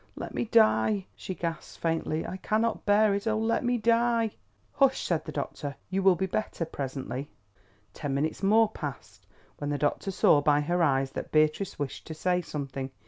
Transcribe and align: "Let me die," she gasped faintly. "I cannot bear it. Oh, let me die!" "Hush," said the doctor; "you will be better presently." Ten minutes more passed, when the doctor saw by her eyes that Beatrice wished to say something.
"Let 0.15 0.33
me 0.33 0.45
die," 0.45 1.05
she 1.15 1.35
gasped 1.35 1.79
faintly. 1.79 2.25
"I 2.25 2.37
cannot 2.37 2.87
bear 2.87 3.13
it. 3.13 3.27
Oh, 3.27 3.37
let 3.37 3.63
me 3.63 3.77
die!" 3.77 4.31
"Hush," 4.73 4.99
said 5.03 5.25
the 5.25 5.31
doctor; 5.31 5.75
"you 5.91 6.01
will 6.01 6.15
be 6.15 6.25
better 6.25 6.65
presently." 6.65 7.29
Ten 7.93 8.15
minutes 8.15 8.41
more 8.41 8.67
passed, 8.69 9.27
when 9.59 9.69
the 9.69 9.77
doctor 9.77 10.09
saw 10.09 10.41
by 10.41 10.61
her 10.61 10.81
eyes 10.81 11.11
that 11.11 11.31
Beatrice 11.31 11.77
wished 11.77 12.07
to 12.07 12.15
say 12.15 12.41
something. 12.41 12.89